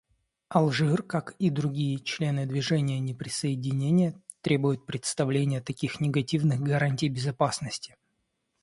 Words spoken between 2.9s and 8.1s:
неприсоединения, требует предоставления таких негативных гарантий безопасности.